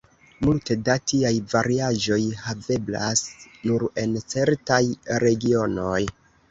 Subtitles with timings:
[0.45, 3.23] Multe da tiaj variaĵoj haveblas
[3.71, 4.85] nur en certaj
[5.29, 6.05] regionoj.